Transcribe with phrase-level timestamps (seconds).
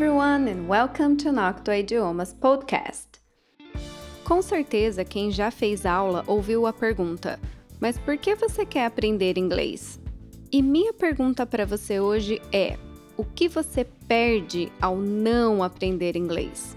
[0.00, 3.18] everyone and welcome to Nocto Idiomas podcast.
[4.22, 7.36] Com certeza quem já fez aula ouviu a pergunta:
[7.80, 9.98] "Mas por que você quer aprender inglês?"
[10.52, 12.78] E minha pergunta para você hoje é:
[13.16, 16.76] o que você perde ao não aprender inglês?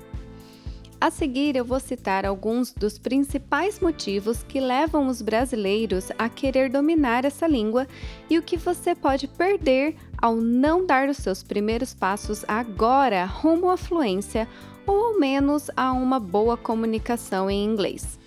[1.01, 6.69] A seguir, eu vou citar alguns dos principais motivos que levam os brasileiros a querer
[6.69, 7.87] dominar essa língua
[8.29, 13.71] e o que você pode perder ao não dar os seus primeiros passos agora rumo
[13.71, 14.47] à fluência
[14.85, 18.19] ou ao menos a uma boa comunicação em inglês.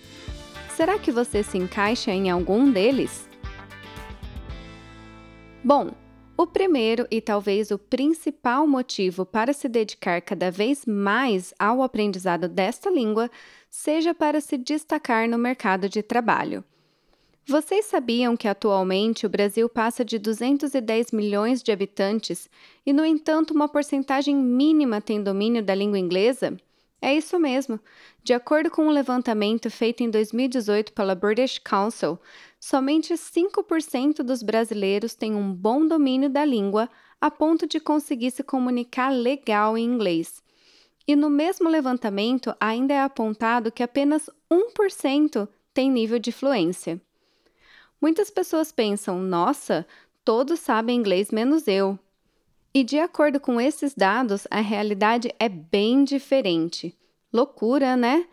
[0.75, 3.29] Será que você se encaixa em algum deles?
[5.63, 5.91] Bom,
[6.37, 12.47] o primeiro e talvez o principal motivo para se dedicar cada vez mais ao aprendizado
[12.47, 13.29] desta língua
[13.69, 16.63] seja para se destacar no mercado de trabalho.
[17.47, 22.49] Vocês sabiam que atualmente o Brasil passa de 210 milhões de habitantes
[22.85, 26.57] e, no entanto, uma porcentagem mínima tem domínio da língua inglesa?
[27.05, 27.79] É isso mesmo.
[28.23, 32.17] De acordo com um levantamento feito em 2018 pela British Council,
[32.59, 36.89] somente 5% dos brasileiros têm um bom domínio da língua
[37.21, 40.41] a ponto de conseguir se comunicar legal em inglês.
[41.07, 46.99] E no mesmo levantamento, ainda é apontado que apenas 1% tem nível de fluência.
[48.01, 49.85] Muitas pessoas pensam: nossa,
[50.23, 51.99] todos sabem inglês menos eu.
[52.75, 56.93] E de acordo com esses dados, a realidade é bem diferente.
[57.31, 58.27] Loucura, né?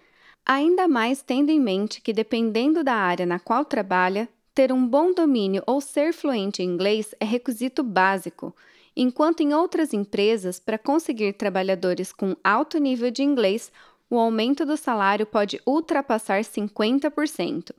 [0.44, 5.14] Ainda mais tendo em mente que, dependendo da área na qual trabalha, ter um bom
[5.14, 8.52] domínio ou ser fluente em inglês é requisito básico,
[8.96, 13.70] enquanto em outras empresas, para conseguir trabalhadores com alto nível de inglês,
[14.10, 17.72] o aumento do salário pode ultrapassar 50%.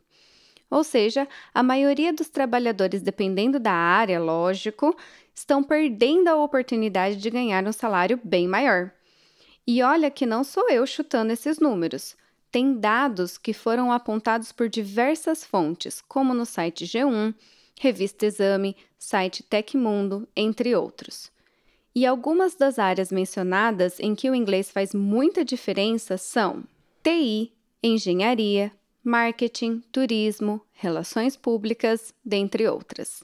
[0.73, 4.95] Ou seja, a maioria dos trabalhadores, dependendo da área, lógico,
[5.34, 8.92] estão perdendo a oportunidade de ganhar um salário bem maior.
[9.66, 12.16] E olha que não sou eu chutando esses números
[12.53, 17.34] tem dados que foram apontados por diversas fontes, como no site G1,
[17.80, 21.31] Revista Exame, site Tecmundo, entre outros.
[21.96, 26.63] E algumas das áreas mencionadas em que o inglês faz muita diferença são
[27.02, 28.72] TI, engenharia,
[29.03, 33.24] marketing, turismo, relações públicas, dentre outras.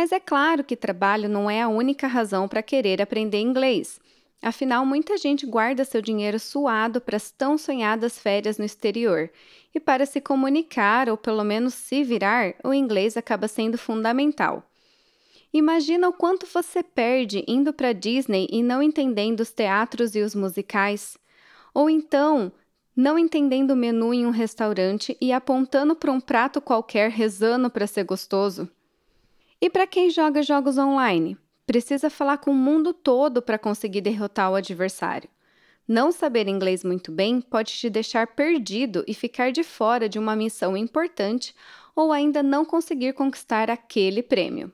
[0.00, 3.98] Mas é claro que trabalho não é a única razão para querer aprender inglês.
[4.40, 9.28] Afinal, muita gente guarda seu dinheiro suado para as tão sonhadas férias no exterior,
[9.74, 14.62] e para se comunicar ou pelo menos se virar, o inglês acaba sendo fundamental.
[15.52, 20.32] Imagina o quanto você perde indo para Disney e não entendendo os teatros e os
[20.32, 21.18] musicais.
[21.74, 22.52] Ou então,
[22.94, 27.88] não entendendo o menu em um restaurante e apontando para um prato qualquer rezando para
[27.88, 28.70] ser gostoso.
[29.60, 31.36] E para quem joga jogos online?
[31.66, 35.28] Precisa falar com o mundo todo para conseguir derrotar o adversário.
[35.86, 40.36] Não saber inglês muito bem pode te deixar perdido e ficar de fora de uma
[40.36, 41.54] missão importante
[41.96, 44.70] ou ainda não conseguir conquistar aquele prêmio.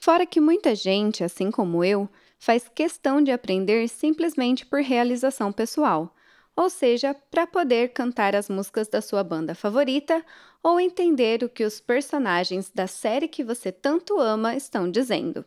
[0.00, 6.14] Fora que muita gente, assim como eu, faz questão de aprender simplesmente por realização pessoal,
[6.60, 10.22] ou seja, para poder cantar as músicas da sua banda favorita
[10.62, 15.42] ou entender o que os personagens da série que você tanto ama estão dizendo.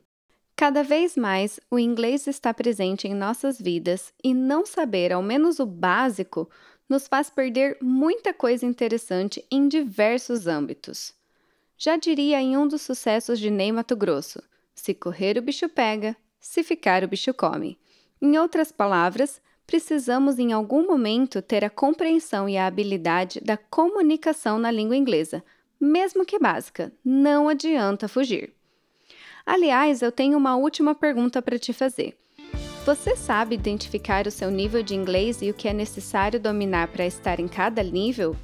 [0.55, 5.59] Cada vez mais, o inglês está presente em nossas vidas e não saber ao menos
[5.59, 6.49] o básico
[6.89, 11.13] nos faz perder muita coisa interessante em diversos âmbitos.
[11.77, 14.41] Já diria em um dos sucessos de Ney Mato Grosso:
[14.73, 17.77] se correr o bicho pega, se ficar o bicho come.
[18.19, 24.59] Em outras palavras, precisamos em algum momento ter a compreensão e a habilidade da comunicação
[24.59, 25.43] na língua inglesa,
[25.79, 28.53] mesmo que básica, não adianta fugir.
[29.45, 32.17] Aliás, eu tenho uma última pergunta para te fazer.
[32.85, 37.05] Você sabe identificar o seu nível de inglês e o que é necessário dominar para
[37.05, 38.35] estar em cada nível?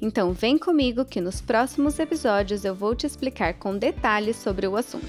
[0.00, 4.76] Então vem comigo que nos próximos episódios eu vou te explicar com detalhes sobre o
[4.76, 5.08] assunto.